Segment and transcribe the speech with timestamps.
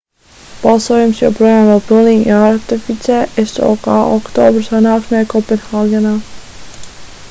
[0.61, 3.21] balsojums joprojām vēl pilnīgi jāratificē
[3.53, 6.21] sok oktobra sanāksmē kopenhāgenā